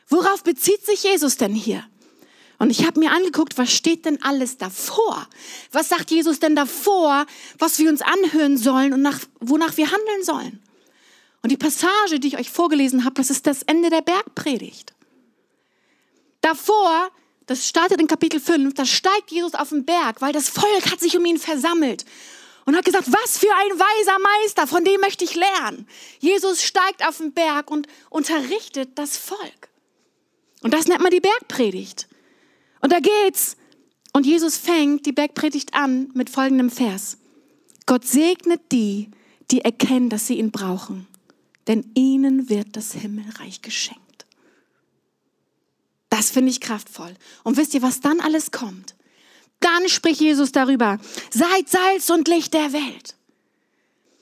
[0.07, 1.83] Worauf bezieht sich Jesus denn hier?
[2.57, 5.27] Und ich habe mir angeguckt, was steht denn alles davor?
[5.71, 7.25] Was sagt Jesus denn davor,
[7.59, 10.61] was wir uns anhören sollen und nach, wonach wir handeln sollen?
[11.41, 14.93] Und die Passage, die ich euch vorgelesen habe, das ist das Ende der Bergpredigt.
[16.41, 17.11] Davor,
[17.45, 20.99] das startet in Kapitel 5, da steigt Jesus auf den Berg, weil das Volk hat
[20.99, 22.05] sich um ihn versammelt
[22.65, 25.87] und hat gesagt, was für ein weiser Meister, von dem möchte ich lernen.
[26.19, 29.69] Jesus steigt auf den Berg und unterrichtet das Volk.
[30.61, 32.07] Und das nennt man die Bergpredigt.
[32.85, 33.57] Und da geht's.
[34.13, 37.17] Und Jesus fängt die Bergpredigt an mit folgendem Vers.
[37.87, 39.09] Gott segnet die,
[39.49, 41.07] die erkennen, dass sie ihn brauchen,
[41.65, 44.27] denn ihnen wird das Himmelreich geschenkt.
[46.11, 47.11] Das finde ich kraftvoll.
[47.43, 48.93] Und wisst ihr, was dann alles kommt?
[49.61, 50.99] Dann spricht Jesus darüber,
[51.31, 53.15] seid Salz und Licht der Welt.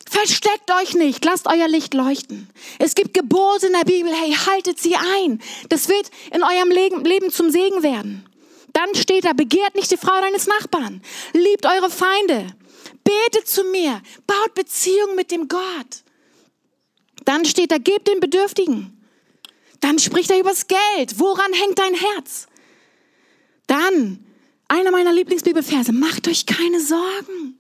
[0.10, 2.50] Versteckt euch nicht, lasst euer Licht leuchten.
[2.80, 5.42] Es gibt Gebote in der Bibel, hey, haltet sie ein.
[5.68, 6.72] Das wird in eurem
[7.04, 8.24] Leben zum Segen werden.
[8.74, 11.02] Dann steht da, begehrt nicht die Frau deines Nachbarn.
[11.34, 12.48] Liebt eure Feinde.
[13.04, 14.02] Betet zu mir.
[14.26, 16.04] Baut Beziehung mit dem Gott.
[17.26, 19.00] Dann steht da, gebt den Bedürftigen.
[19.80, 21.20] Dann spricht er übers Geld.
[21.20, 22.48] Woran hängt dein Herz?
[23.68, 24.26] Dann,
[24.68, 27.60] einer meiner Lieblingsbibelverse, macht euch keine Sorgen.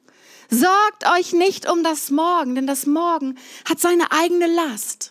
[0.49, 5.02] Sorgt euch nicht um das Morgen, denn das Morgen hat seine eigene Last.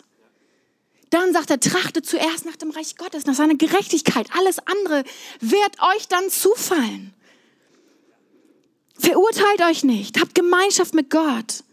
[1.13, 4.27] Dann sagt er, trachtet zuerst nach dem Reich Gottes, nach seiner Gerechtigkeit.
[4.37, 5.03] Alles andere
[5.39, 7.13] wird euch dann zufallen.
[8.97, 10.19] Verurteilt euch nicht.
[10.19, 11.63] Habt Gemeinschaft mit Gott.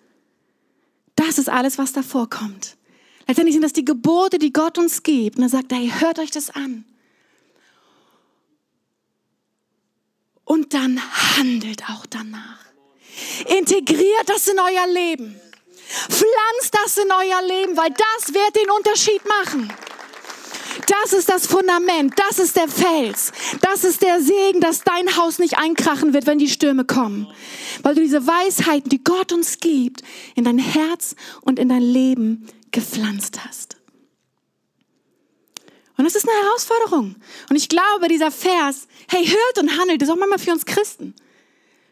[1.16, 2.76] Das ist alles, was da vorkommt.
[3.26, 5.38] Letztendlich sind das die Gebote, die Gott uns gibt.
[5.38, 6.84] Und er sagt, hey, hört euch das an.
[10.50, 11.00] und dann
[11.36, 12.58] handelt auch danach.
[13.56, 15.40] Integriert das in euer Leben.
[16.08, 19.72] Pflanzt das in euer Leben, weil das wird den Unterschied machen.
[20.86, 25.38] Das ist das Fundament, das ist der Fels, das ist der Segen, dass dein Haus
[25.38, 27.26] nicht einkrachen wird, wenn die Stürme kommen.
[27.82, 30.02] Weil du diese Weisheiten, die Gott uns gibt,
[30.34, 33.76] in dein Herz und in dein Leben gepflanzt hast.
[35.96, 37.16] Und das ist eine Herausforderung.
[37.50, 41.14] Und ich glaube, dieser Vers, hey, hört und handelt, ist auch manchmal für uns Christen.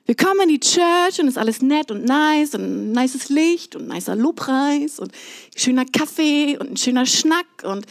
[0.08, 3.76] Wir kommen in die Church und ist alles nett und nice und ein nices Licht
[3.76, 5.12] und ein nicer Lobpreis und
[5.54, 7.84] schöner Kaffee und ein schöner Schnack und,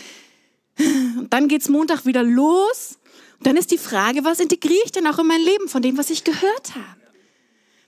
[0.79, 2.97] und dann geht's Montag wieder los.
[3.37, 5.99] Und dann ist die Frage, was integriere ich denn auch in mein Leben von dem,
[5.99, 7.01] was ich gehört habe?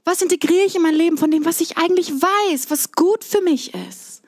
[0.05, 3.41] Was integriere ich in mein Leben von dem, was ich eigentlich weiß, was gut für
[3.41, 4.21] mich ist?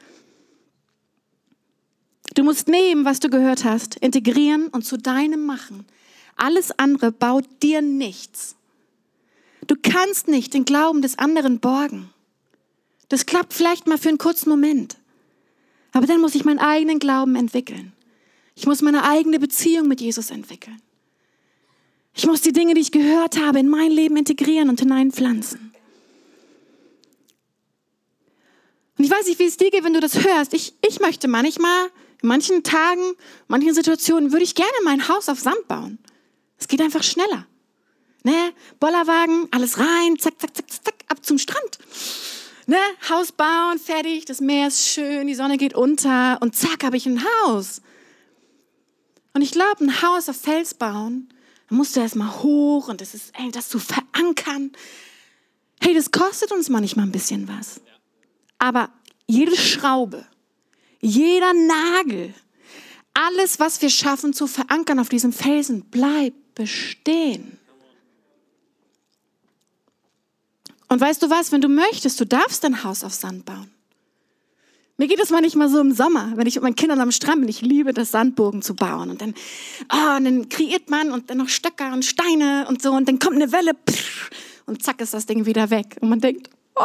[2.33, 5.85] Du musst nehmen, was du gehört hast, integrieren und zu deinem machen.
[6.37, 8.55] Alles andere baut dir nichts.
[9.67, 12.09] Du kannst nicht den Glauben des anderen borgen.
[13.09, 14.97] Das klappt vielleicht mal für einen kurzen Moment.
[15.91, 17.93] Aber dann muss ich meinen eigenen Glauben entwickeln.
[18.55, 20.81] Ich muss meine eigene Beziehung mit Jesus entwickeln.
[22.13, 25.71] Ich muss die Dinge, die ich gehört habe, in mein Leben integrieren und hineinpflanzen.
[28.97, 30.53] Und ich weiß nicht, wie es dir geht, wenn du das hörst.
[30.53, 31.87] Ich, ich möchte manchmal,
[32.21, 33.15] in manchen Tagen, in
[33.47, 35.97] manchen Situationen, würde ich gerne mein Haus auf Sand bauen.
[36.57, 37.47] Es geht einfach schneller.
[38.23, 38.53] Ne?
[38.79, 41.79] Bollerwagen, alles rein, zack, zack, zack, zack, ab zum Strand.
[42.67, 42.77] Ne?
[43.09, 47.05] Haus bauen, fertig, das Meer ist schön, die Sonne geht unter und zack, habe ich
[47.05, 47.81] ein Haus.
[49.33, 51.29] Und ich glaube, ein Haus auf Fels bauen,
[51.69, 54.71] da musst du erstmal hoch und das ist, ey, das zu verankern.
[55.79, 57.81] Hey, das kostet uns manchmal ein bisschen was.
[58.59, 58.89] Aber
[59.25, 60.27] jede Schraube,
[60.99, 62.33] jeder Nagel,
[63.13, 67.57] alles, was wir schaffen zu verankern auf diesem Felsen, bleibt bestehen.
[70.91, 73.71] Und weißt du was, wenn du möchtest, du darfst dein Haus auf Sand bauen.
[74.97, 77.47] Mir geht es manchmal so im Sommer, wenn ich mit meinen Kindern am Strand bin.
[77.47, 79.09] Ich liebe das, Sandburgen zu bauen.
[79.09, 79.33] Und dann,
[79.89, 82.91] oh, und dann kreiert man und dann noch Stöcker und Steine und so.
[82.91, 83.71] Und dann kommt eine Welle
[84.65, 85.95] und zack ist das Ding wieder weg.
[86.01, 86.83] Und man denkt, oh,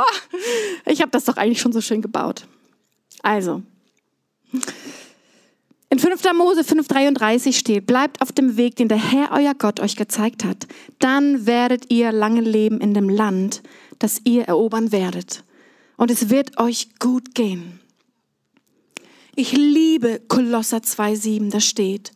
[0.84, 2.46] ich habe das doch eigentlich schon so schön gebaut.
[3.24, 3.64] Also,
[5.88, 6.32] in 5.
[6.34, 10.66] Mose 5,33 steht, bleibt auf dem Weg, den der Herr, euer Gott, euch gezeigt hat.
[10.98, 13.62] Dann werdet ihr lange leben in dem Land,
[13.98, 15.44] das ihr erobern werdet.
[15.96, 17.80] Und es wird euch gut gehen.
[19.36, 22.12] Ich liebe Kolosser 2,7, da steht,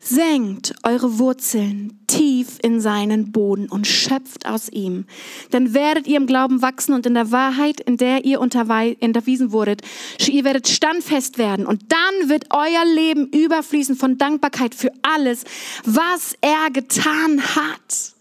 [0.00, 5.06] senkt eure Wurzeln tief in seinen Boden und schöpft aus ihm.
[5.50, 9.82] Dann werdet ihr im Glauben wachsen und in der Wahrheit, in der ihr unterwiesen wurdet,
[10.26, 11.66] ihr werdet standfest werden.
[11.66, 15.44] Und dann wird euer Leben überfließen von Dankbarkeit für alles,
[15.84, 18.14] was er getan hat.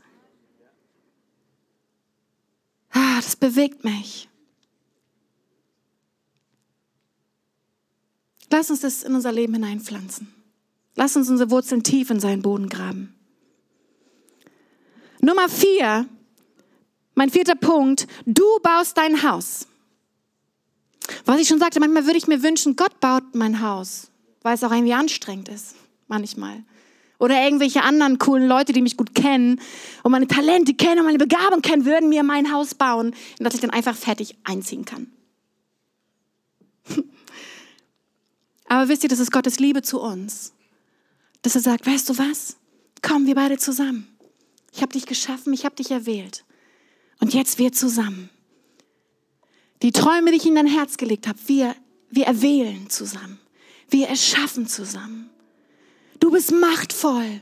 [2.92, 4.28] Ah, das bewegt mich.
[8.50, 10.37] Lass uns das in unser Leben hineinpflanzen.
[10.98, 13.14] Lass uns unsere Wurzeln tief in seinen Boden graben.
[15.22, 16.08] Nummer vier,
[17.14, 19.68] mein vierter Punkt, du baust dein Haus.
[21.26, 24.10] Was ich schon sagte, manchmal würde ich mir wünschen, Gott baut mein Haus,
[24.42, 25.76] weil es auch irgendwie anstrengend ist,
[26.08, 26.64] manchmal.
[27.20, 29.62] Oder irgendwelche anderen coolen Leute, die mich gut kennen
[30.02, 33.62] und meine Talente kennen und meine Begabung kennen, würden mir mein Haus bauen, dass ich
[33.62, 35.12] dann einfach fertig einziehen kann.
[38.68, 40.54] Aber wisst ihr, das ist Gottes Liebe zu uns.
[41.42, 42.58] Dass er sagt, weißt du was?
[43.02, 44.08] Komm, wir beide zusammen.
[44.74, 46.44] Ich habe dich geschaffen, ich habe dich erwählt.
[47.20, 48.30] Und jetzt wir zusammen.
[49.82, 51.76] Die Träume, die ich in dein Herz gelegt habe, wir,
[52.10, 53.40] wir erwählen zusammen.
[53.90, 55.30] Wir erschaffen zusammen.
[56.20, 57.42] Du bist machtvoll.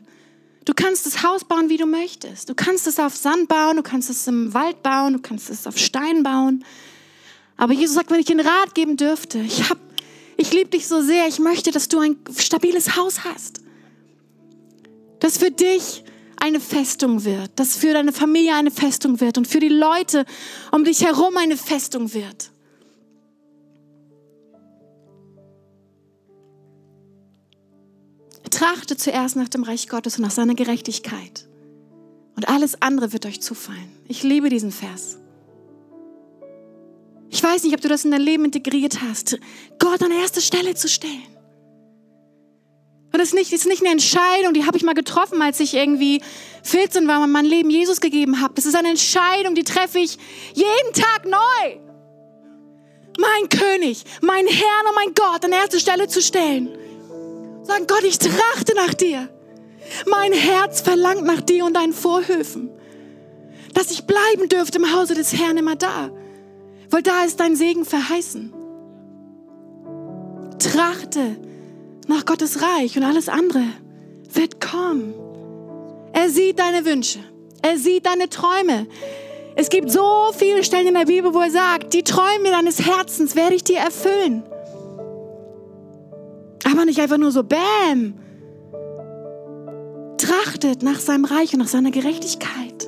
[0.65, 2.49] Du kannst das Haus bauen, wie du möchtest.
[2.49, 5.67] Du kannst es auf Sand bauen, du kannst es im Wald bauen, du kannst es
[5.67, 6.65] auf Stein bauen.
[7.55, 9.77] Aber Jesus sagt, wenn ich den Rat geben dürfte, ich hab,
[10.37, 13.61] ich liebe dich so sehr, ich möchte, dass du ein stabiles Haus hast.
[15.19, 16.03] Das für dich
[16.37, 20.25] eine Festung wird, das für deine Familie eine Festung wird und für die Leute
[20.71, 22.51] um dich herum eine Festung wird.
[28.51, 31.47] Trachte zuerst nach dem Reich Gottes und nach seiner Gerechtigkeit.
[32.37, 33.91] Und alles andere wird euch zufallen.
[34.07, 35.17] Ich liebe diesen Vers.
[37.29, 39.37] Ich weiß nicht, ob du das in dein Leben integriert hast,
[39.77, 41.34] Gott an erste Stelle zu stellen.
[43.15, 45.73] Und das ist nicht, ist nicht eine Entscheidung, die habe ich mal getroffen, als ich
[45.73, 46.21] irgendwie
[46.63, 48.55] 14 war und mein Leben Jesus gegeben habe.
[48.55, 50.17] Das ist eine Entscheidung, die treffe ich
[50.53, 51.77] jeden Tag neu.
[53.17, 56.77] Mein König, mein Herr und mein Gott an erste Stelle zu stellen.
[57.63, 59.29] Sagen, Gott, ich trachte nach dir.
[60.07, 62.69] Mein Herz verlangt nach dir und deinen Vorhöfen.
[63.73, 66.11] dass ich bleiben dürfte im Hause des Herrn immer da.
[66.89, 68.53] Weil da ist dein Segen verheißen.
[70.59, 71.37] Trachte
[72.07, 73.63] nach Gottes Reich und alles andere
[74.33, 75.13] wird kommen.
[76.13, 77.19] Er sieht deine Wünsche.
[77.61, 78.87] Er sieht deine Träume.
[79.55, 83.35] Es gibt so viele Stellen in der Bibel, wo er sagt, die Träume deines Herzens
[83.35, 84.43] werde ich dir erfüllen.
[86.63, 88.15] Aber nicht einfach nur so, bäm.
[90.17, 92.87] Trachtet nach seinem Reich und nach seiner Gerechtigkeit.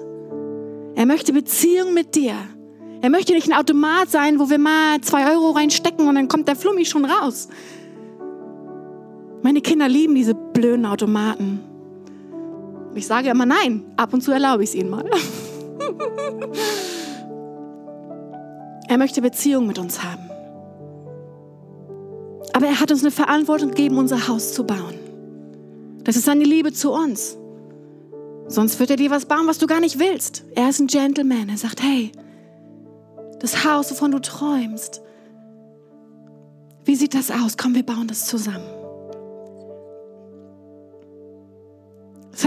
[0.95, 2.36] Er möchte Beziehung mit dir.
[3.01, 6.47] Er möchte nicht ein Automat sein, wo wir mal zwei Euro reinstecken und dann kommt
[6.47, 7.47] der Flummi schon raus.
[9.41, 11.62] Meine Kinder lieben diese blöden Automaten.
[12.95, 13.86] Ich sage immer nein.
[13.95, 15.06] Ab und zu erlaube ich es ihnen mal.
[18.88, 20.28] er möchte Beziehung mit uns haben.
[22.54, 24.95] Aber er hat uns eine Verantwortung gegeben, unser Haus zu bauen.
[26.04, 27.38] Das ist seine Liebe zu uns.
[28.47, 30.43] Sonst wird er dir was bauen, was du gar nicht willst.
[30.56, 31.50] Er ist ein Gentleman.
[31.50, 32.12] Er sagt, hey,
[33.39, 35.02] das Haus, wovon du träumst,
[36.86, 37.58] wie sieht das aus?
[37.58, 38.77] Komm, wir bauen das zusammen.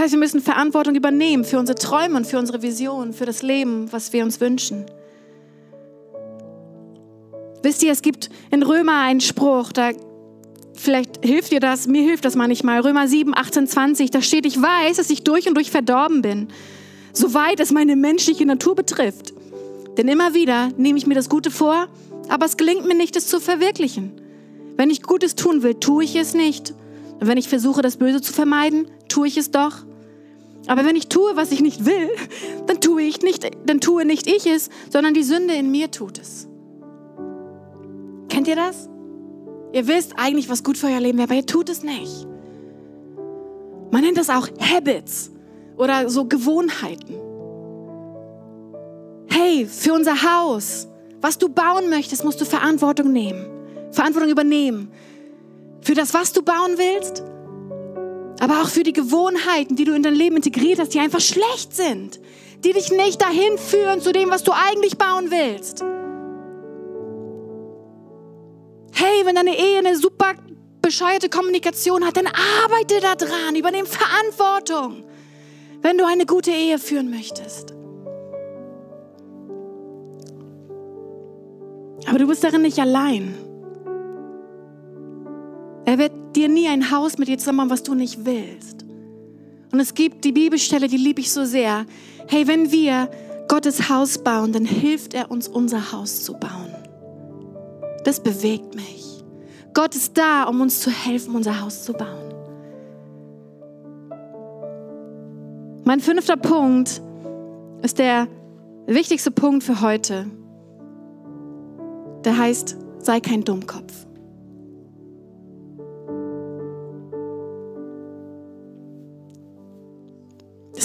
[0.01, 3.91] Heißt, wir müssen Verantwortung übernehmen für unsere Träume und für unsere Visionen, für das Leben,
[3.91, 4.85] was wir uns wünschen.
[7.63, 9.91] Wisst ihr, es gibt in Römer einen Spruch, da
[10.73, 12.81] vielleicht hilft dir das, mir hilft das manchmal.
[12.81, 16.47] Römer 7, 18, 20, da steht, ich weiß, dass ich durch und durch verdorben bin,
[17.13, 19.33] soweit es meine menschliche Natur betrifft.
[19.97, 21.87] Denn immer wieder nehme ich mir das Gute vor,
[22.29, 24.19] aber es gelingt mir nicht, es zu verwirklichen.
[24.77, 26.73] Wenn ich Gutes tun will, tue ich es nicht.
[27.19, 29.83] Und wenn ich versuche, das Böse zu vermeiden, tue ich es doch.
[30.71, 32.09] Aber wenn ich tue, was ich nicht will,
[32.65, 36.17] dann tue ich nicht, dann tue nicht ich es, sondern die Sünde in mir tut
[36.17, 36.47] es.
[38.29, 38.87] Kennt ihr das?
[39.73, 42.25] Ihr wisst eigentlich, was gut für euer Leben wäre, aber ihr tut es nicht.
[43.91, 45.31] Man nennt das auch Habits
[45.75, 47.15] oder so Gewohnheiten.
[49.27, 50.87] Hey, für unser Haus,
[51.19, 53.45] was du bauen möchtest, musst du Verantwortung nehmen.
[53.91, 54.89] Verantwortung übernehmen.
[55.81, 57.25] Für das, was du bauen willst,
[58.41, 61.75] aber auch für die Gewohnheiten, die du in dein Leben integriert hast, die einfach schlecht
[61.75, 62.19] sind,
[62.63, 65.81] die dich nicht dahin führen zu dem, was du eigentlich bauen willst.
[68.93, 70.33] Hey, wenn deine Ehe eine super
[70.81, 72.25] bescheuerte Kommunikation hat, dann
[72.63, 75.03] arbeite daran, übernimm Verantwortung,
[75.83, 77.75] wenn du eine gute Ehe führen möchtest.
[82.07, 83.50] Aber du bist darin nicht allein.
[85.91, 88.85] Er wird dir nie ein Haus mit dir zusammen, was du nicht willst.
[89.73, 91.85] Und es gibt die Bibelstelle, die liebe ich so sehr.
[92.29, 93.11] Hey, wenn wir
[93.49, 96.73] Gottes Haus bauen, dann hilft er uns, unser Haus zu bauen.
[98.05, 99.21] Das bewegt mich.
[99.73, 102.33] Gott ist da, um uns zu helfen, unser Haus zu bauen.
[105.83, 107.01] Mein fünfter Punkt
[107.81, 108.29] ist der
[108.87, 110.25] wichtigste Punkt für heute.
[112.23, 114.07] Der heißt, sei kein Dummkopf.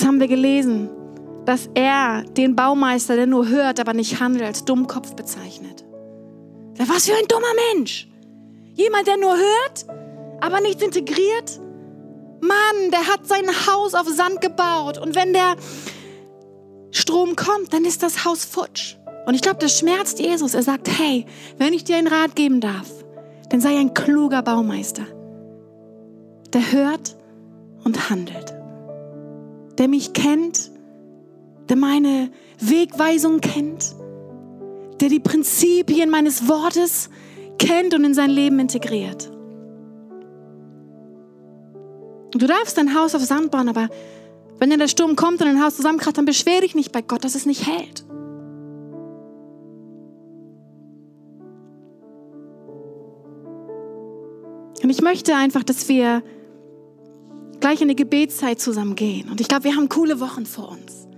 [0.06, 0.88] Haben wir gelesen,
[1.44, 5.84] dass er den Baumeister, der nur hört, aber nicht handelt, als Dummkopf bezeichnet.
[6.78, 8.08] Was für ein dummer Mensch.
[8.74, 9.86] Jemand, der nur hört,
[10.40, 11.60] aber nichts integriert.
[12.40, 15.56] Mann, der hat sein Haus auf Sand gebaut und wenn der
[16.90, 18.96] Strom kommt, dann ist das Haus futsch.
[19.26, 20.54] Und ich glaube, das schmerzt Jesus.
[20.54, 21.26] Er sagt, hey,
[21.58, 22.88] wenn ich dir einen Rat geben darf,
[23.50, 25.04] dann sei ein kluger Baumeister,
[26.52, 27.16] der hört
[27.84, 28.54] und handelt,
[29.78, 30.70] der mich kennt,
[31.68, 33.94] der meine Wegweisung kennt,
[35.00, 37.10] der die Prinzipien meines Wortes
[37.58, 39.30] kennt und in sein Leben integriert.
[42.32, 43.88] Du darfst dein Haus auf Sand bauen, aber
[44.58, 47.24] wenn dann der Sturm kommt und dein Haus zusammenkracht, dann beschwer dich nicht bei Gott,
[47.24, 48.04] dass es nicht hält.
[54.82, 56.22] Und ich möchte einfach, dass wir
[57.66, 59.28] gleich in die Gebetszeit zusammen gehen.
[59.28, 61.08] Und ich glaube, wir haben coole Wochen vor uns.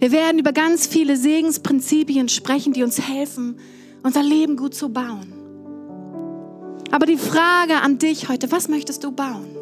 [0.00, 3.60] Wir werden über ganz viele Segensprinzipien sprechen, die uns helfen,
[4.02, 5.32] unser Leben gut zu bauen.
[6.90, 9.56] Aber die Frage an dich heute, was möchtest du bauen?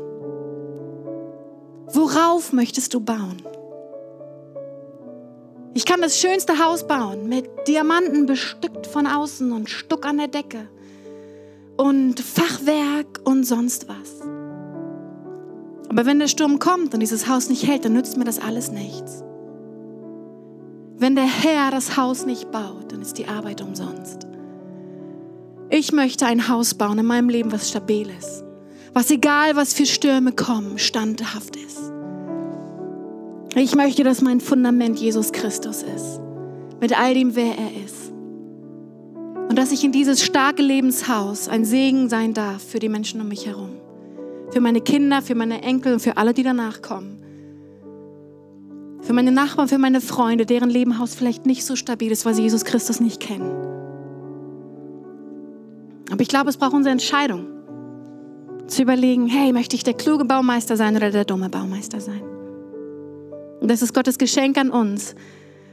[1.88, 3.42] Worauf möchtest du bauen?
[5.74, 10.28] Ich kann das schönste Haus bauen, mit Diamanten bestückt von außen und Stuck an der
[10.28, 10.66] Decke
[11.76, 14.31] und Fachwerk und sonst was.
[15.92, 18.72] Aber wenn der Sturm kommt und dieses Haus nicht hält, dann nützt mir das alles
[18.72, 19.22] nichts.
[20.96, 24.26] Wenn der Herr das Haus nicht baut, dann ist die Arbeit umsonst.
[25.68, 28.42] Ich möchte ein Haus bauen in meinem Leben, was stabil ist.
[28.94, 31.92] Was egal, was für Stürme kommen, standhaft ist.
[33.54, 36.20] Ich möchte, dass mein Fundament Jesus Christus ist.
[36.80, 38.10] Mit all dem, wer er ist.
[39.50, 43.28] Und dass ich in dieses starke Lebenshaus ein Segen sein darf für die Menschen um
[43.28, 43.81] mich herum.
[44.52, 47.18] Für meine Kinder, für meine Enkel und für alle, die danach kommen.
[49.00, 52.42] Für meine Nachbarn, für meine Freunde, deren Lebenhaus vielleicht nicht so stabil ist, weil sie
[52.42, 53.50] Jesus Christus nicht kennen.
[56.10, 57.46] Aber ich glaube, es braucht unsere Entscheidung,
[58.66, 62.22] zu überlegen, hey, möchte ich der kluge Baumeister sein oder der dumme Baumeister sein?
[63.60, 65.14] Und das ist Gottes Geschenk an uns,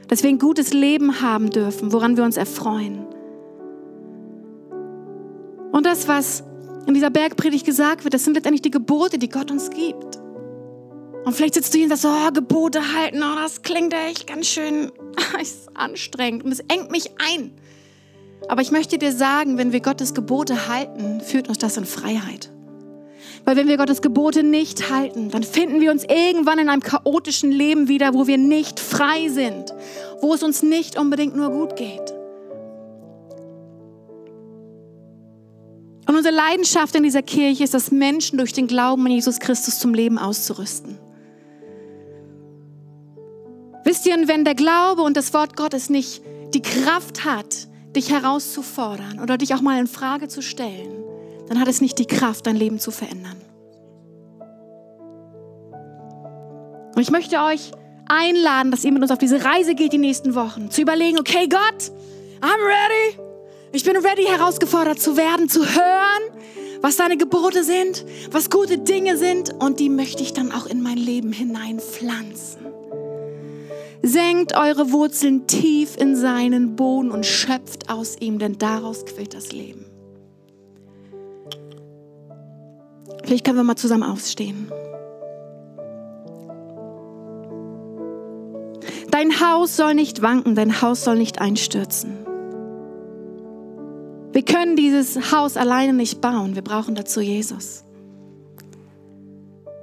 [0.08, 3.06] dass wir ein gutes Leben haben dürfen, woran wir uns erfreuen.
[5.72, 6.44] Und das, was
[6.86, 10.20] in dieser Bergpredigt gesagt wird, das sind letztendlich die Gebote, die Gott uns gibt.
[11.26, 14.48] Und vielleicht sitzt du hier und sagst, oh, Gebote halten, oh, das klingt echt ganz
[14.48, 14.92] schön
[15.42, 17.52] ist anstrengend und es engt mich ein.
[18.48, 22.50] Aber ich möchte dir sagen, wenn wir Gottes Gebote halten, führt uns das in Freiheit.
[23.46, 27.52] Weil wenn wir Gottes Gebote nicht halten, dann finden wir uns irgendwann in einem chaotischen
[27.52, 29.74] Leben wieder, wo wir nicht frei sind,
[30.22, 32.14] wo es uns nicht unbedingt nur gut geht.
[36.10, 39.78] Und unsere Leidenschaft in dieser Kirche ist, dass Menschen durch den Glauben an Jesus Christus
[39.78, 40.98] zum Leben auszurüsten.
[43.84, 46.24] Wisst ihr, wenn der Glaube und das Wort Gottes nicht
[46.56, 50.90] die Kraft hat, dich herauszufordern oder dich auch mal in Frage zu stellen,
[51.48, 53.40] dann hat es nicht die Kraft, dein Leben zu verändern.
[56.96, 57.72] Und ich möchte euch
[58.08, 61.48] einladen, dass ihr mit uns auf diese Reise geht die nächsten Wochen, zu überlegen, okay,
[61.48, 61.92] Gott,
[62.42, 63.29] I'm ready.
[63.72, 66.40] Ich bin ready, herausgefordert zu werden, zu hören,
[66.82, 70.82] was deine Gebote sind, was gute Dinge sind und die möchte ich dann auch in
[70.82, 72.66] mein Leben hineinpflanzen.
[74.02, 79.52] Senkt eure Wurzeln tief in seinen Boden und schöpft aus ihm, denn daraus quillt das
[79.52, 79.86] Leben.
[83.24, 84.72] Vielleicht können wir mal zusammen aufstehen.
[89.12, 92.29] Dein Haus soll nicht wanken, dein Haus soll nicht einstürzen.
[94.40, 97.84] Wir können dieses Haus alleine nicht bauen, wir brauchen dazu Jesus.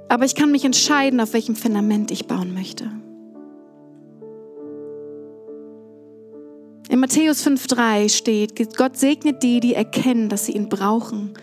[0.09, 2.85] Aber ich kann mich entscheiden, auf welchem Fundament ich bauen möchte.
[6.89, 11.33] In Matthäus 5.3 steht, Gott segnet die, die erkennen, dass sie ihn brauchen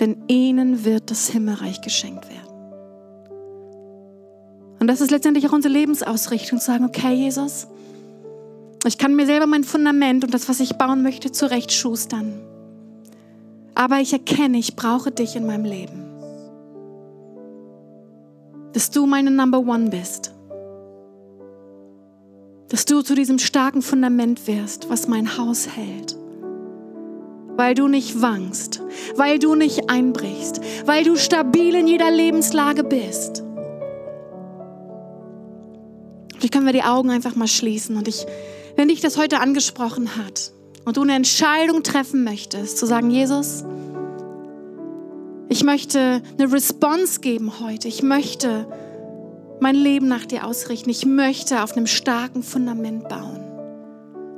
[0.00, 2.40] denn ihnen wird das Himmelreich geschenkt werden.
[4.80, 7.68] Und das ist letztendlich auch unsere Lebensausrichtung, zu sagen, okay, Jesus,
[8.86, 12.40] ich kann mir selber mein Fundament und das, was ich bauen möchte, zurechtschustern.
[13.74, 16.04] Aber ich erkenne, ich brauche dich in meinem Leben.
[18.72, 20.32] Dass du meine Number One bist.
[22.68, 26.16] Dass du zu diesem starken Fundament wirst, was mein Haus hält
[27.60, 28.80] weil du nicht wankst,
[29.16, 33.42] weil du nicht einbrichst, weil du stabil in jeder Lebenslage bist.
[36.38, 38.24] Vielleicht können wir die Augen einfach mal schließen und ich,
[38.80, 40.52] wenn dich das heute angesprochen hat
[40.86, 43.62] und du eine Entscheidung treffen möchtest, zu sagen, Jesus,
[45.50, 47.88] ich möchte eine Response geben heute.
[47.88, 48.66] Ich möchte
[49.60, 50.88] mein Leben nach dir ausrichten.
[50.88, 53.42] Ich möchte auf einem starken Fundament bauen.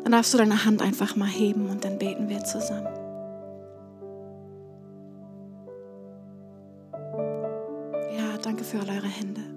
[0.02, 2.88] Dann darfst du deine Hand einfach mal heben und dann beten wir zusammen.
[8.42, 9.51] danke für all eure Hände.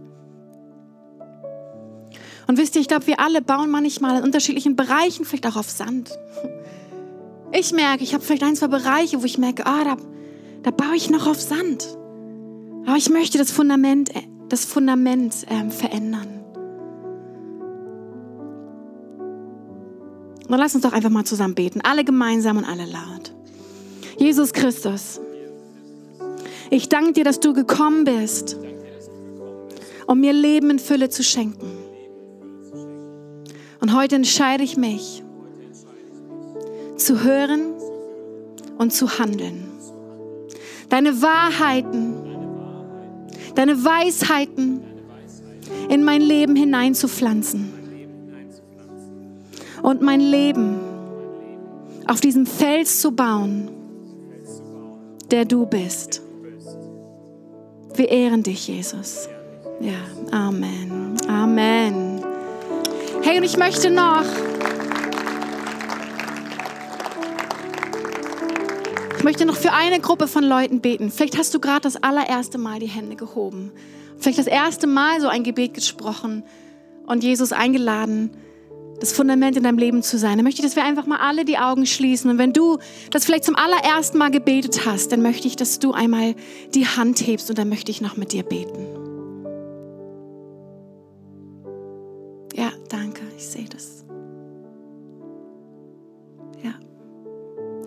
[2.47, 5.69] Und wisst ihr, ich glaube, wir alle bauen manchmal in unterschiedlichen Bereichen, vielleicht auch auf
[5.69, 6.11] Sand.
[7.51, 9.97] Ich merke, ich habe vielleicht ein, zwei Bereiche, wo ich merke, ah, da,
[10.63, 11.87] da baue ich noch auf Sand.
[12.85, 14.11] Aber ich möchte das Fundament,
[14.49, 16.27] das Fundament äh, verändern.
[20.47, 21.81] Und lass uns doch einfach mal zusammen beten.
[21.81, 23.33] Alle gemeinsam und alle laut.
[24.17, 25.19] Jesus Christus,
[26.69, 28.57] ich danke dir, dass du gekommen bist
[30.07, 31.84] um mir Leben in Fülle zu schenken.
[33.81, 35.23] Und heute entscheide ich mich,
[36.97, 37.73] zu hören
[38.77, 39.65] und zu handeln.
[40.89, 42.15] Deine Wahrheiten,
[43.55, 44.81] deine Weisheiten
[45.89, 47.73] in mein Leben hineinzupflanzen.
[49.81, 50.79] Und mein Leben
[52.07, 53.69] auf diesem Fels zu bauen,
[55.31, 56.21] der du bist.
[57.95, 59.29] Wir ehren dich, Jesus.
[59.79, 59.93] Ja,
[60.31, 61.17] Amen.
[61.27, 62.04] Amen.
[63.25, 64.23] Hey, und ich möchte noch.
[69.17, 71.09] Ich möchte noch für eine Gruppe von Leuten beten.
[71.09, 73.71] Vielleicht hast du gerade das allererste Mal die Hände gehoben.
[74.19, 76.43] Vielleicht das erste Mal so ein Gebet gesprochen
[77.07, 78.29] und Jesus eingeladen,
[78.99, 80.37] das Fundament in deinem Leben zu sein.
[80.37, 82.29] Dann möchte ich, dass wir einfach mal alle die Augen schließen.
[82.29, 82.77] Und wenn du
[83.09, 86.35] das vielleicht zum allerersten Mal gebetet hast, dann möchte ich, dass du einmal
[86.75, 89.04] die Hand hebst und dann möchte ich noch mit dir beten.
[93.37, 94.03] Ich sehe das.
[96.63, 96.73] Ja.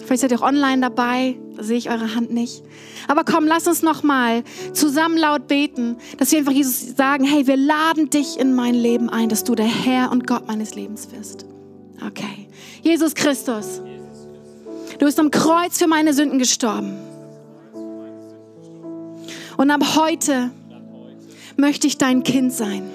[0.05, 2.63] Vielleicht seid ihr auch online dabei, da sehe ich eure Hand nicht.
[3.09, 7.47] Aber komm, lass uns noch mal zusammen laut beten, dass wir einfach Jesus sagen, hey,
[7.47, 11.09] wir laden dich in mein Leben ein, dass du der Herr und Gott meines Lebens
[11.13, 11.47] wirst.
[12.07, 12.49] Okay.
[12.83, 13.83] Jesus Christus,
[14.99, 16.97] du bist am Kreuz für meine Sünden gestorben.
[19.57, 20.53] Und ab heute
[21.57, 22.89] möchte ich dein Kind sein.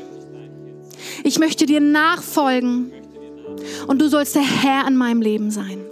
[1.24, 2.92] Ich möchte dir nachfolgen
[3.88, 5.86] und du sollst der Herr in meinem Leben sein.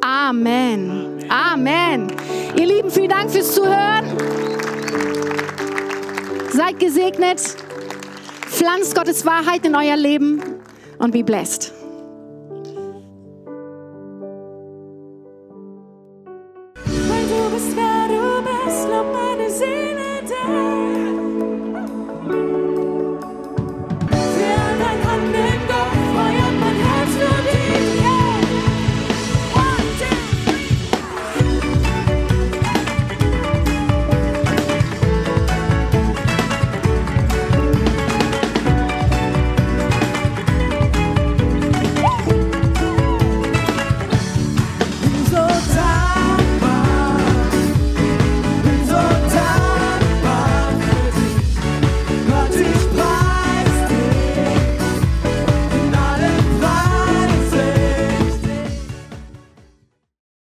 [0.00, 1.24] Amen.
[1.28, 2.08] Amen.
[2.56, 4.06] Ihr Lieben, vielen Dank fürs Zuhören.
[6.52, 7.40] Seid gesegnet.
[8.46, 10.42] Pflanzt Gottes Wahrheit in euer Leben
[10.98, 11.72] und be blessed.